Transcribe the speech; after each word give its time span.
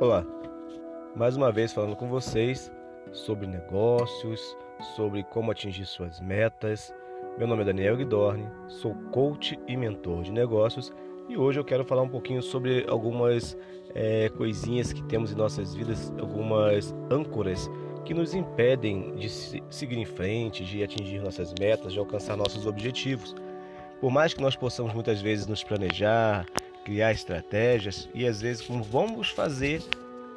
Olá, 0.00 0.26
mais 1.14 1.36
uma 1.36 1.52
vez 1.52 1.72
falando 1.72 1.94
com 1.94 2.08
vocês 2.08 2.70
sobre 3.12 3.46
negócios, 3.46 4.56
sobre 4.96 5.22
como 5.22 5.52
atingir 5.52 5.86
suas 5.86 6.20
metas. 6.20 6.92
Meu 7.38 7.46
nome 7.46 7.62
é 7.62 7.66
Daniel 7.66 7.96
Guidorni, 7.96 8.44
sou 8.66 8.92
coach 9.12 9.56
e 9.68 9.76
mentor 9.76 10.24
de 10.24 10.32
negócios 10.32 10.92
e 11.28 11.36
hoje 11.36 11.60
eu 11.60 11.64
quero 11.64 11.84
falar 11.84 12.02
um 12.02 12.08
pouquinho 12.08 12.42
sobre 12.42 12.84
algumas 12.88 13.56
é, 13.94 14.28
coisinhas 14.30 14.92
que 14.92 15.02
temos 15.04 15.30
em 15.30 15.36
nossas 15.36 15.76
vidas, 15.76 16.12
algumas 16.18 16.92
âncoras 17.08 17.70
que 18.04 18.12
nos 18.12 18.34
impedem 18.34 19.14
de 19.14 19.28
seguir 19.28 19.96
em 19.96 20.04
frente, 20.04 20.64
de 20.64 20.82
atingir 20.82 21.22
nossas 21.22 21.54
metas, 21.60 21.92
de 21.92 22.00
alcançar 22.00 22.36
nossos 22.36 22.66
objetivos. 22.66 23.32
Por 24.00 24.10
mais 24.10 24.34
que 24.34 24.42
nós 24.42 24.56
possamos 24.56 24.92
muitas 24.92 25.22
vezes 25.22 25.46
nos 25.46 25.62
planejar, 25.62 26.44
criar 26.84 27.12
estratégias 27.12 28.08
e 28.14 28.26
às 28.26 28.40
vezes 28.40 28.62
como 28.62 28.82
vamos 28.82 29.30
fazer 29.30 29.82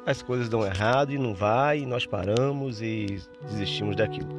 as 0.06 0.22
coisas 0.22 0.48
dão 0.48 0.64
errado 0.64 1.12
e 1.12 1.18
não 1.18 1.34
vai, 1.34 1.80
e 1.80 1.86
nós 1.86 2.06
paramos 2.06 2.80
e 2.80 3.20
desistimos 3.42 3.94
daquilo. 3.94 4.30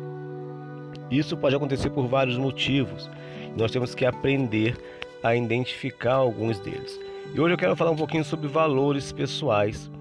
Isso 1.12 1.38
pode 1.38 1.56
acontecer 1.56 1.92
por 1.92 2.08
vários 2.08 2.38
motivos. 2.38 3.08
Nós 3.56 3.72
temos 3.72 3.94
que 3.94 4.04
aprender 4.04 4.76
a 5.22 5.36
identificar 5.36 6.16
alguns 6.16 6.60
deles. 6.60 7.00
E 7.36 7.40
hoje 7.40 7.54
eu 7.54 7.58
quero 7.58 7.76
falar 7.76 7.92
um 7.92 7.96
pouquinho 7.96 8.24
sobre 8.24 8.48
valores 8.48 9.12
pessoais. 9.12 9.92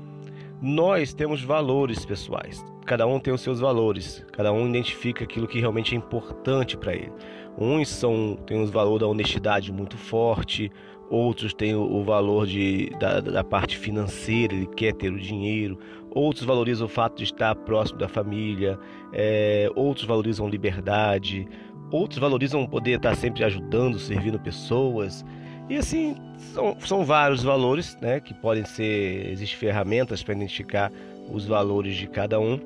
Nós 0.62 1.12
temos 1.12 1.42
valores 1.42 2.04
pessoais. 2.06 2.64
Cada 2.86 3.06
um 3.06 3.20
tem 3.20 3.34
os 3.34 3.42
seus 3.42 3.60
valores. 3.60 4.24
Cada 4.32 4.50
um 4.50 4.66
identifica 4.66 5.24
aquilo 5.24 5.46
que 5.46 5.60
realmente 5.60 5.94
é 5.94 5.98
importante 5.98 6.78
para 6.78 6.94
ele. 6.94 7.12
Uns 7.58 7.88
são 7.88 8.38
têm 8.46 8.62
os 8.62 8.70
valor 8.70 8.98
da 8.98 9.06
honestidade 9.06 9.70
muito 9.70 9.98
forte, 9.98 10.72
outros 11.10 11.54
têm 11.54 11.74
o, 11.74 12.02
valor 12.02 12.46
de, 12.46 12.90
da, 12.98 13.20
da, 13.20 13.44
parte 13.44 13.76
financeira, 13.76 14.54
ele 14.54 14.66
quer 14.66 14.92
ter 14.92 15.12
o 15.12 15.18
dinheiro, 15.18 15.78
outros 16.10 16.44
valorizam 16.44 16.86
o 16.86 16.88
fato 16.88 17.16
de 17.16 17.24
estar 17.24 17.54
próximo 17.54 17.98
da 17.98 18.08
família, 18.08 18.78
é, 19.12 19.70
outros 19.74 20.06
valorizam 20.06 20.48
liberdade, 20.48 21.48
outros 21.90 22.18
valorizam 22.18 22.66
poder 22.66 22.96
estar 22.96 23.14
sempre 23.14 23.44
ajudando, 23.44 23.98
servindo 23.98 24.38
pessoas. 24.38 25.24
E 25.68 25.76
assim, 25.76 26.16
são, 26.52 26.76
são 26.80 27.04
vários 27.04 27.42
valores 27.42 27.96
né, 28.00 28.20
que 28.20 28.34
podem 28.34 28.64
ser. 28.64 29.30
Existem 29.30 29.58
ferramentas 29.58 30.22
para 30.22 30.34
identificar 30.34 30.90
os 31.30 31.46
valores 31.46 31.96
de 31.96 32.06
cada 32.06 32.40
um 32.40 32.58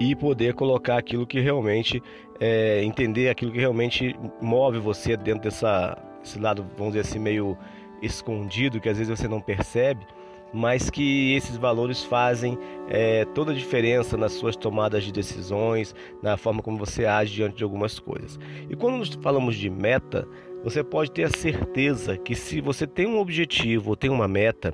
e 0.00 0.14
poder 0.14 0.54
colocar 0.54 0.98
aquilo 0.98 1.24
que 1.24 1.38
realmente 1.38 2.02
é, 2.40 2.82
entender 2.82 3.28
aquilo 3.28 3.52
que 3.52 3.58
realmente 3.58 4.16
move 4.40 4.78
você 4.78 5.16
dentro 5.16 5.42
dessa 5.42 5.96
esse 6.24 6.38
lado, 6.38 6.66
vamos 6.76 6.94
dizer 6.94 7.08
assim, 7.08 7.18
meio 7.18 7.56
escondido, 8.02 8.80
que 8.80 8.88
às 8.88 8.98
vezes 8.98 9.18
você 9.18 9.28
não 9.28 9.40
percebe, 9.40 10.06
mas 10.52 10.88
que 10.88 11.34
esses 11.34 11.56
valores 11.56 12.04
fazem 12.04 12.56
é, 12.88 13.24
toda 13.26 13.52
a 13.52 13.54
diferença 13.54 14.16
nas 14.16 14.32
suas 14.32 14.54
tomadas 14.54 15.02
de 15.02 15.12
decisões, 15.12 15.94
na 16.22 16.36
forma 16.36 16.62
como 16.62 16.78
você 16.78 17.04
age 17.04 17.34
diante 17.34 17.56
de 17.56 17.64
algumas 17.64 17.98
coisas. 17.98 18.38
E 18.70 18.76
quando 18.76 18.98
nós 18.98 19.08
falamos 19.20 19.56
de 19.56 19.68
meta, 19.68 20.28
você 20.62 20.82
pode 20.82 21.10
ter 21.10 21.24
a 21.24 21.30
certeza 21.30 22.16
que 22.16 22.34
se 22.34 22.60
você 22.60 22.86
tem 22.86 23.06
um 23.06 23.18
objetivo 23.18 23.90
ou 23.90 23.96
tem 23.96 24.10
uma 24.10 24.28
meta, 24.28 24.72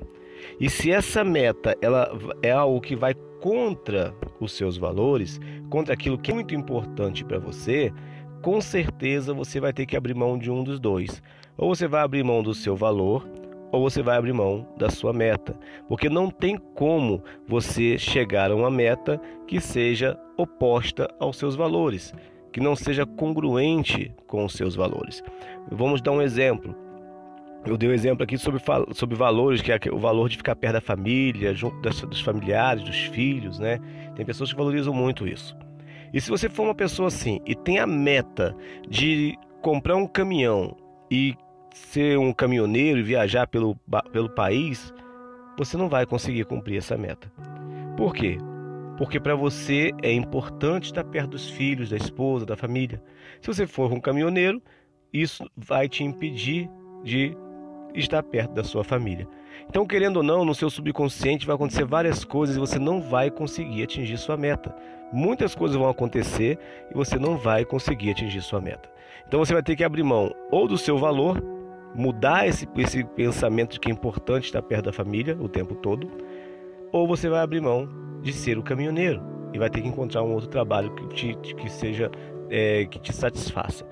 e 0.59 0.69
se 0.69 0.91
essa 0.91 1.23
meta 1.23 1.75
ela 1.81 2.11
é 2.41 2.51
algo 2.51 2.79
que 2.79 2.95
vai 2.95 3.13
contra 3.41 4.13
os 4.39 4.53
seus 4.53 4.77
valores, 4.77 5.39
contra 5.69 5.93
aquilo 5.93 6.17
que 6.17 6.31
é 6.31 6.33
muito 6.33 6.53
importante 6.53 7.25
para 7.25 7.39
você, 7.39 7.91
com 8.41 8.59
certeza 8.59 9.33
você 9.33 9.59
vai 9.59 9.71
ter 9.71 9.85
que 9.85 9.95
abrir 9.95 10.15
mão 10.15 10.37
de 10.37 10.49
um 10.49 10.63
dos 10.63 10.79
dois. 10.79 11.21
Ou 11.57 11.73
você 11.73 11.87
vai 11.87 12.01
abrir 12.01 12.23
mão 12.23 12.41
do 12.41 12.53
seu 12.53 12.75
valor, 12.75 13.27
ou 13.71 13.81
você 13.81 14.01
vai 14.01 14.17
abrir 14.17 14.33
mão 14.33 14.67
da 14.77 14.89
sua 14.89 15.13
meta. 15.13 15.57
Porque 15.87 16.09
não 16.09 16.29
tem 16.29 16.57
como 16.57 17.23
você 17.47 17.97
chegar 17.97 18.51
a 18.51 18.55
uma 18.55 18.69
meta 18.69 19.21
que 19.47 19.61
seja 19.61 20.19
oposta 20.37 21.07
aos 21.19 21.37
seus 21.37 21.55
valores, 21.55 22.13
que 22.51 22.59
não 22.59 22.75
seja 22.75 23.05
congruente 23.05 24.13
com 24.27 24.43
os 24.43 24.53
seus 24.53 24.75
valores. 24.75 25.23
Vamos 25.69 26.01
dar 26.01 26.11
um 26.11 26.21
exemplo. 26.21 26.75
Eu 27.63 27.77
dei 27.77 27.87
um 27.89 27.93
exemplo 27.93 28.23
aqui 28.23 28.39
sobre, 28.39 28.59
sobre 28.93 29.15
valores, 29.15 29.61
que 29.61 29.71
é 29.71 29.79
o 29.91 29.99
valor 29.99 30.27
de 30.27 30.37
ficar 30.37 30.55
perto 30.55 30.73
da 30.73 30.81
família, 30.81 31.53
junto 31.53 31.79
das, 31.79 32.01
dos 32.01 32.19
familiares, 32.19 32.83
dos 32.83 32.95
filhos, 32.95 33.59
né? 33.59 33.77
Tem 34.15 34.25
pessoas 34.25 34.51
que 34.51 34.57
valorizam 34.57 34.91
muito 34.91 35.27
isso. 35.27 35.55
E 36.13 36.19
se 36.19 36.29
você 36.29 36.49
for 36.49 36.63
uma 36.63 36.75
pessoa 36.75 37.07
assim 37.07 37.39
e 37.45 37.55
tem 37.55 37.79
a 37.79 37.87
meta 37.87 38.55
de 38.87 39.37
comprar 39.61 39.95
um 39.95 40.07
caminhão 40.07 40.75
e 41.09 41.35
ser 41.73 42.17
um 42.17 42.33
caminhoneiro 42.33 42.99
e 42.99 43.03
viajar 43.03 43.47
pelo, 43.47 43.75
pelo 44.11 44.29
país, 44.29 44.93
você 45.57 45.77
não 45.77 45.87
vai 45.87 46.05
conseguir 46.05 46.45
cumprir 46.45 46.77
essa 46.77 46.97
meta. 46.97 47.31
Por 47.95 48.13
quê? 48.13 48.37
Porque 48.97 49.19
para 49.19 49.35
você 49.35 49.91
é 50.03 50.11
importante 50.11 50.85
estar 50.85 51.03
perto 51.03 51.31
dos 51.31 51.49
filhos, 51.49 51.89
da 51.89 51.97
esposa, 51.97 52.45
da 52.45 52.57
família. 52.57 53.01
Se 53.41 53.47
você 53.47 53.65
for 53.65 53.91
um 53.91 53.99
caminhoneiro, 53.99 54.61
isso 55.13 55.49
vai 55.55 55.89
te 55.89 56.03
impedir 56.03 56.69
de 57.03 57.35
estar 57.93 58.21
perto 58.23 58.53
da 58.53 58.63
sua 58.63 58.83
família. 58.83 59.27
Então, 59.69 59.85
querendo 59.85 60.17
ou 60.17 60.23
não, 60.23 60.43
no 60.43 60.55
seu 60.55 60.69
subconsciente 60.69 61.45
vai 61.45 61.55
acontecer 61.55 61.85
várias 61.85 62.23
coisas 62.23 62.55
e 62.55 62.59
você 62.59 62.79
não 62.79 63.01
vai 63.01 63.29
conseguir 63.29 63.83
atingir 63.83 64.17
sua 64.17 64.37
meta. 64.37 64.75
Muitas 65.13 65.55
coisas 65.55 65.77
vão 65.77 65.89
acontecer 65.89 66.57
e 66.89 66.93
você 66.93 67.17
não 67.17 67.37
vai 67.37 67.65
conseguir 67.65 68.11
atingir 68.11 68.41
sua 68.41 68.61
meta. 68.61 68.89
Então, 69.27 69.39
você 69.39 69.53
vai 69.53 69.63
ter 69.63 69.75
que 69.75 69.83
abrir 69.83 70.03
mão 70.03 70.33
ou 70.49 70.67
do 70.67 70.77
seu 70.77 70.97
valor, 70.97 71.41
mudar 71.95 72.47
esse, 72.47 72.67
esse 72.77 73.03
pensamento 73.03 73.73
de 73.73 73.79
que 73.79 73.89
é 73.89 73.93
importante 73.93 74.45
estar 74.45 74.61
perto 74.61 74.85
da 74.85 74.93
família 74.93 75.37
o 75.39 75.47
tempo 75.47 75.75
todo, 75.75 76.09
ou 76.91 77.07
você 77.07 77.29
vai 77.29 77.41
abrir 77.41 77.61
mão 77.61 77.87
de 78.21 78.33
ser 78.33 78.57
o 78.57 78.63
caminhoneiro 78.63 79.21
e 79.53 79.57
vai 79.57 79.69
ter 79.69 79.81
que 79.81 79.87
encontrar 79.87 80.23
um 80.23 80.33
outro 80.33 80.49
trabalho 80.49 80.93
que, 80.95 81.07
te, 81.09 81.35
que 81.35 81.69
seja 81.69 82.09
é, 82.49 82.85
que 82.85 82.99
te 82.99 83.13
satisfaça. 83.13 83.85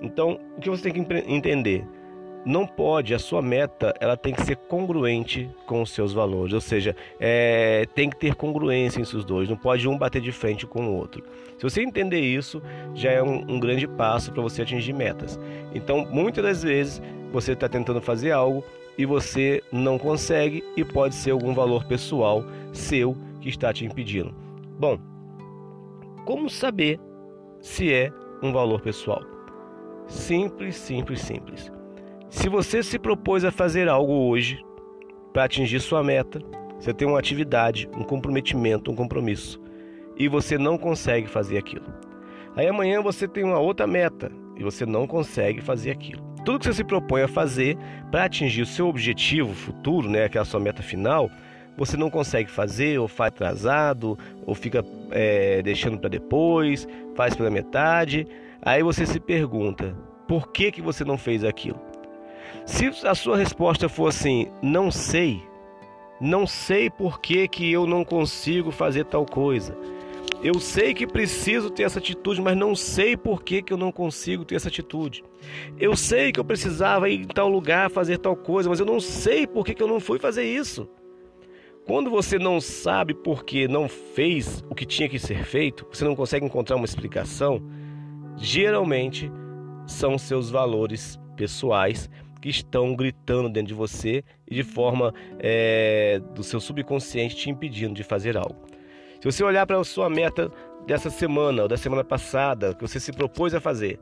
Então, 0.00 0.38
o 0.56 0.60
que 0.60 0.70
você 0.70 0.90
tem 0.90 1.04
que 1.04 1.14
entender? 1.30 1.86
Não 2.48 2.66
pode, 2.66 3.12
a 3.12 3.18
sua 3.18 3.42
meta 3.42 3.94
ela 4.00 4.16
tem 4.16 4.32
que 4.32 4.42
ser 4.42 4.56
congruente 4.56 5.50
com 5.66 5.82
os 5.82 5.90
seus 5.90 6.14
valores, 6.14 6.54
ou 6.54 6.62
seja, 6.62 6.96
é, 7.20 7.86
tem 7.94 8.08
que 8.08 8.16
ter 8.16 8.34
congruência 8.34 9.00
entre 9.00 9.14
os 9.14 9.24
dois, 9.24 9.50
não 9.50 9.56
pode 9.56 9.86
um 9.86 9.98
bater 9.98 10.22
de 10.22 10.32
frente 10.32 10.66
com 10.66 10.86
o 10.86 10.96
outro. 10.96 11.22
Se 11.58 11.62
você 11.62 11.82
entender 11.82 12.20
isso, 12.20 12.62
já 12.94 13.10
é 13.10 13.22
um, 13.22 13.44
um 13.46 13.60
grande 13.60 13.86
passo 13.86 14.32
para 14.32 14.42
você 14.42 14.62
atingir 14.62 14.94
metas. 14.94 15.38
Então, 15.74 16.06
muitas 16.10 16.42
das 16.42 16.62
vezes 16.62 17.02
você 17.30 17.52
está 17.52 17.68
tentando 17.68 18.00
fazer 18.00 18.32
algo 18.32 18.64
e 18.96 19.04
você 19.04 19.62
não 19.70 19.98
consegue 19.98 20.64
e 20.74 20.82
pode 20.82 21.16
ser 21.16 21.32
algum 21.32 21.52
valor 21.52 21.84
pessoal 21.84 22.42
seu 22.72 23.14
que 23.42 23.50
está 23.50 23.74
te 23.74 23.84
impedindo. 23.84 24.34
Bom, 24.78 24.98
como 26.24 26.48
saber 26.48 26.98
se 27.60 27.92
é 27.92 28.10
um 28.42 28.52
valor 28.52 28.80
pessoal? 28.80 29.22
Simples, 30.06 30.76
simples, 30.76 31.20
simples. 31.20 31.77
Se 32.30 32.46
você 32.46 32.82
se 32.82 32.98
propôs 32.98 33.42
a 33.42 33.50
fazer 33.50 33.88
algo 33.88 34.12
hoje 34.12 34.62
para 35.32 35.44
atingir 35.44 35.80
sua 35.80 36.04
meta, 36.04 36.38
você 36.78 36.92
tem 36.92 37.08
uma 37.08 37.18
atividade, 37.18 37.88
um 37.96 38.04
comprometimento, 38.04 38.90
um 38.90 38.94
compromisso, 38.94 39.58
e 40.14 40.28
você 40.28 40.58
não 40.58 40.76
consegue 40.76 41.26
fazer 41.26 41.56
aquilo. 41.56 41.86
Aí 42.54 42.68
amanhã 42.68 43.00
você 43.00 43.26
tem 43.26 43.44
uma 43.44 43.58
outra 43.58 43.86
meta 43.86 44.30
e 44.56 44.62
você 44.62 44.84
não 44.84 45.06
consegue 45.06 45.62
fazer 45.62 45.90
aquilo. 45.90 46.22
Tudo 46.44 46.58
que 46.58 46.66
você 46.66 46.74
se 46.74 46.84
propõe 46.84 47.22
a 47.22 47.28
fazer 47.28 47.78
para 48.10 48.24
atingir 48.24 48.60
o 48.60 48.66
seu 48.66 48.88
objetivo 48.88 49.54
futuro, 49.54 50.08
né, 50.08 50.24
aquela 50.24 50.44
sua 50.44 50.60
meta 50.60 50.82
final, 50.82 51.30
você 51.78 51.96
não 51.96 52.10
consegue 52.10 52.50
fazer, 52.50 52.98
ou 52.98 53.08
faz 53.08 53.28
atrasado, 53.28 54.18
ou 54.44 54.54
fica 54.54 54.84
é, 55.12 55.62
deixando 55.62 55.96
para 55.96 56.10
depois, 56.10 56.86
faz 57.14 57.34
pela 57.34 57.50
metade. 57.50 58.26
Aí 58.60 58.82
você 58.82 59.06
se 59.06 59.18
pergunta: 59.18 59.96
por 60.26 60.52
que, 60.52 60.72
que 60.72 60.82
você 60.82 61.04
não 61.04 61.16
fez 61.16 61.44
aquilo? 61.44 61.87
Se 62.66 62.86
a 63.06 63.14
sua 63.14 63.36
resposta 63.36 63.88
for 63.88 64.08
assim, 64.08 64.48
não 64.62 64.90
sei, 64.90 65.42
não 66.20 66.46
sei 66.46 66.90
por 66.90 67.20
que, 67.20 67.46
que 67.46 67.70
eu 67.70 67.86
não 67.86 68.04
consigo 68.04 68.70
fazer 68.70 69.04
tal 69.04 69.24
coisa. 69.24 69.76
Eu 70.42 70.60
sei 70.60 70.94
que 70.94 71.06
preciso 71.06 71.68
ter 71.68 71.82
essa 71.82 71.98
atitude, 71.98 72.40
mas 72.40 72.56
não 72.56 72.74
sei 72.74 73.16
por 73.16 73.42
que, 73.42 73.60
que 73.60 73.72
eu 73.72 73.76
não 73.76 73.90
consigo 73.90 74.44
ter 74.44 74.54
essa 74.54 74.68
atitude. 74.68 75.24
Eu 75.78 75.96
sei 75.96 76.30
que 76.30 76.38
eu 76.38 76.44
precisava 76.44 77.08
ir 77.08 77.22
em 77.22 77.24
tal 77.24 77.48
lugar 77.48 77.90
fazer 77.90 78.18
tal 78.18 78.36
coisa, 78.36 78.68
mas 78.68 78.78
eu 78.78 78.86
não 78.86 79.00
sei 79.00 79.46
por 79.46 79.64
que, 79.64 79.74
que 79.74 79.82
eu 79.82 79.88
não 79.88 79.98
fui 79.98 80.18
fazer 80.18 80.44
isso. 80.44 80.88
Quando 81.84 82.10
você 82.10 82.38
não 82.38 82.60
sabe 82.60 83.14
por 83.14 83.44
que 83.44 83.66
não 83.66 83.88
fez 83.88 84.62
o 84.68 84.74
que 84.74 84.84
tinha 84.84 85.08
que 85.08 85.18
ser 85.18 85.44
feito, 85.44 85.86
você 85.90 86.04
não 86.04 86.14
consegue 86.14 86.44
encontrar 86.44 86.76
uma 86.76 86.84
explicação, 86.84 87.62
geralmente 88.36 89.32
são 89.86 90.18
seus 90.18 90.50
valores 90.50 91.18
pessoais 91.34 92.10
que 92.40 92.48
estão 92.48 92.94
gritando 92.94 93.48
dentro 93.48 93.68
de 93.68 93.74
você 93.74 94.24
e 94.46 94.54
de 94.54 94.62
forma 94.62 95.12
é, 95.38 96.20
do 96.34 96.42
seu 96.42 96.60
subconsciente 96.60 97.36
te 97.36 97.50
impedindo 97.50 97.94
de 97.94 98.04
fazer 98.04 98.36
algo. 98.36 98.66
Se 99.20 99.30
você 99.30 99.42
olhar 99.42 99.66
para 99.66 99.78
a 99.78 99.84
sua 99.84 100.08
meta 100.08 100.50
dessa 100.86 101.10
semana 101.10 101.62
ou 101.62 101.68
da 101.68 101.76
semana 101.76 102.04
passada, 102.04 102.74
que 102.74 102.82
você 102.82 103.00
se 103.00 103.12
propôs 103.12 103.54
a 103.54 103.60
fazer 103.60 103.98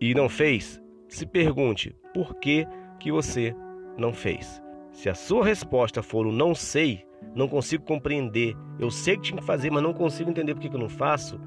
e 0.00 0.14
não 0.14 0.28
fez, 0.28 0.80
se 1.08 1.24
pergunte 1.24 1.96
por 2.12 2.34
que, 2.34 2.66
que 3.00 3.10
você 3.10 3.54
não 3.96 4.12
fez. 4.12 4.62
Se 4.92 5.08
a 5.08 5.14
sua 5.14 5.44
resposta 5.44 6.02
for 6.02 6.26
o 6.26 6.32
não 6.32 6.54
sei, 6.54 7.06
não 7.34 7.48
consigo 7.48 7.84
compreender. 7.84 8.54
Eu 8.78 8.90
sei 8.90 9.16
que 9.16 9.22
tinha 9.22 9.40
que 9.40 9.46
fazer, 9.46 9.70
mas 9.70 9.82
não 9.82 9.92
consigo 9.92 10.30
entender 10.30 10.54
por 10.54 10.60
que 10.60 10.74
eu 10.74 10.80
não 10.80 10.88
faço. 10.88 11.40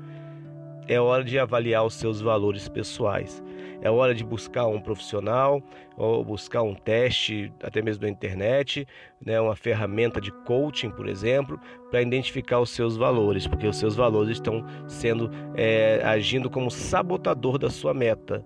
É 0.87 0.99
hora 0.99 1.23
de 1.23 1.37
avaliar 1.37 1.85
os 1.85 1.93
seus 1.93 2.21
valores 2.21 2.67
pessoais. 2.67 3.43
É 3.81 3.89
hora 3.89 4.13
de 4.13 4.23
buscar 4.23 4.67
um 4.67 4.79
profissional 4.79 5.61
ou 5.97 6.23
buscar 6.23 6.61
um 6.61 6.75
teste, 6.75 7.51
até 7.63 7.81
mesmo 7.81 8.03
na 8.03 8.09
internet, 8.09 8.87
né, 9.23 9.39
uma 9.41 9.55
ferramenta 9.55 10.21
de 10.21 10.31
coaching, 10.31 10.91
por 10.91 11.07
exemplo, 11.07 11.59
para 11.89 12.01
identificar 12.01 12.59
os 12.59 12.69
seus 12.69 12.95
valores, 12.95 13.47
porque 13.47 13.67
os 13.67 13.77
seus 13.77 13.95
valores 13.95 14.37
estão 14.37 14.63
sendo 14.87 15.29
é, 15.55 16.01
agindo 16.03 16.49
como 16.49 16.69
sabotador 16.69 17.57
da 17.57 17.69
sua 17.69 17.93
meta. 17.93 18.45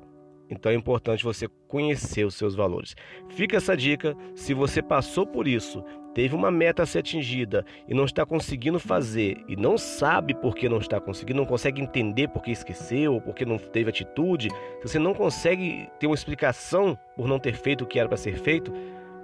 Então 0.49 0.71
é 0.71 0.75
importante 0.75 1.23
você 1.23 1.47
conhecer 1.67 2.23
os 2.25 2.35
seus 2.35 2.55
valores. 2.55 2.95
Fica 3.29 3.57
essa 3.57 3.75
dica, 3.75 4.15
se 4.35 4.53
você 4.53 4.81
passou 4.81 5.25
por 5.25 5.47
isso, 5.47 5.83
teve 6.15 6.33
uma 6.33 6.49
meta 6.49 6.81
a 6.81 6.85
ser 6.85 6.99
atingida 6.99 7.65
e 7.87 7.93
não 7.93 8.05
está 8.05 8.25
conseguindo 8.25 8.79
fazer 8.79 9.43
e 9.49 9.55
não 9.57 9.77
sabe 9.77 10.33
por 10.33 10.55
que 10.55 10.69
não 10.69 10.77
está 10.77 10.99
conseguindo, 10.99 11.41
não 11.41 11.45
consegue 11.45 11.81
entender 11.81 12.29
por 12.29 12.41
que 12.41 12.51
esqueceu, 12.51 13.19
por 13.19 13.35
que 13.35 13.45
não 13.45 13.57
teve 13.57 13.89
atitude, 13.89 14.49
se 14.49 14.87
você 14.87 14.97
não 14.97 15.13
consegue 15.13 15.89
ter 15.99 16.07
uma 16.07 16.15
explicação 16.15 16.97
por 17.17 17.27
não 17.27 17.37
ter 17.37 17.53
feito 17.53 17.83
o 17.83 17.87
que 17.87 17.99
era 17.99 18.07
para 18.07 18.17
ser 18.17 18.37
feito, 18.37 18.71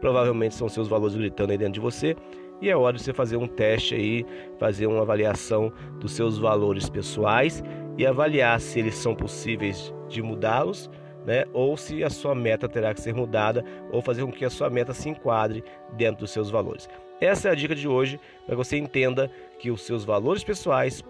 provavelmente 0.02 0.54
são 0.54 0.68
seus 0.68 0.90
valores 0.90 1.16
gritando 1.16 1.52
aí 1.52 1.58
dentro 1.58 1.76
de 1.76 1.80
você 1.80 2.14
e 2.62 2.70
é 2.70 2.76
hora 2.76 2.98
de 2.98 3.02
você 3.02 3.14
fazer 3.14 3.38
um 3.38 3.48
teste 3.48 3.96
aí, 3.96 4.26
fazer 4.60 4.86
uma 4.86 5.02
avaliação 5.02 5.72
dos 6.00 6.12
seus 6.12 6.38
valores 6.38 6.90
pessoais 6.90 7.64
e 7.98 8.06
avaliar 8.06 8.60
se 8.60 8.80
eles 8.80 8.96
são 8.96 9.16
possíveis 9.16 9.94
de 10.10 10.22
mudá-los 10.22 10.90
né? 11.26 11.46
ou 11.54 11.76
se 11.78 12.04
a 12.04 12.10
sua 12.10 12.34
meta 12.34 12.68
terá 12.68 12.94
que 12.94 13.02
ser 13.02 13.14
mudada, 13.14 13.64
ou 13.92 14.02
fazer 14.02 14.24
com 14.24 14.32
que 14.32 14.46
a 14.46 14.50
sua 14.50 14.70
meta 14.70 14.94
se 14.94 15.10
enquadre 15.10 15.64
dentro 15.94 16.22
dos 16.22 16.32
seus 16.32 16.50
valores. 16.50 16.90
Essa 17.20 17.50
é 17.50 17.52
a 17.52 17.56
dica 17.56 17.76
de 17.76 17.88
hoje, 17.88 18.20
para 18.46 18.56
que 18.56 18.64
você 18.64 18.78
entenda 18.78 19.30
que 19.60 19.70
os 19.70 19.82
seus 19.84 20.04
valores 20.04 20.44
pessoais 20.44 21.04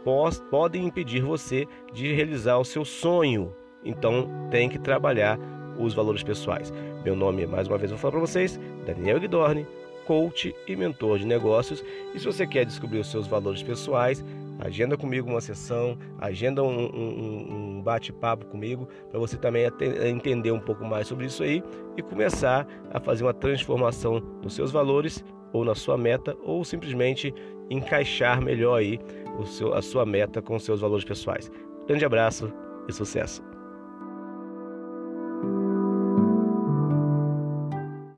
podem 0.49 0.85
impedir 0.85 1.21
você 1.21 1.65
de 1.93 2.13
realizar 2.13 2.57
o 2.57 2.65
seu 2.65 2.83
sonho. 2.83 3.55
Então, 3.83 4.29
tem 4.51 4.67
que 4.67 4.77
trabalhar 4.77 5.39
os 5.79 5.93
valores 5.93 6.21
pessoais. 6.21 6.71
Meu 7.03 7.15
nome, 7.15 7.47
mais 7.47 7.67
uma 7.67 7.77
vez, 7.77 7.91
vou 7.91 7.99
falar 7.99 8.11
para 8.11 8.19
vocês, 8.19 8.59
Daniel 8.85 9.21
Guidorni, 9.21 9.65
coach 10.05 10.53
e 10.67 10.75
mentor 10.75 11.17
de 11.19 11.25
negócios. 11.25 11.83
E 12.13 12.19
se 12.19 12.25
você 12.25 12.45
quer 12.45 12.65
descobrir 12.65 12.99
os 12.99 13.09
seus 13.09 13.25
valores 13.27 13.63
pessoais, 13.63 14.23
agenda 14.61 14.95
comigo 14.95 15.29
uma 15.29 15.41
sessão, 15.41 15.97
agenda 16.19 16.63
um, 16.63 16.85
um, 16.85 17.77
um 17.77 17.81
bate-papo 17.81 18.45
comigo, 18.45 18.87
para 19.09 19.19
você 19.19 19.35
também 19.35 19.67
entender 20.07 20.51
um 20.51 20.59
pouco 20.59 20.85
mais 20.85 21.07
sobre 21.07 21.25
isso 21.25 21.43
aí 21.43 21.63
e 21.97 22.01
começar 22.01 22.67
a 22.93 22.99
fazer 22.99 23.23
uma 23.23 23.33
transformação 23.33 24.21
nos 24.41 24.53
seus 24.53 24.71
valores 24.71 25.23
ou 25.51 25.65
na 25.65 25.75
sua 25.75 25.97
meta, 25.97 26.37
ou 26.43 26.63
simplesmente 26.63 27.33
encaixar 27.69 28.41
melhor 28.41 28.77
aí 28.77 28.99
o 29.37 29.45
seu, 29.45 29.73
a 29.73 29.81
sua 29.81 30.05
meta 30.05 30.41
com 30.41 30.55
os 30.55 30.63
seus 30.63 30.79
valores 30.79 31.03
pessoais. 31.03 31.51
Grande 31.87 32.05
abraço 32.05 32.51
e 32.87 32.93
sucesso! 32.93 33.50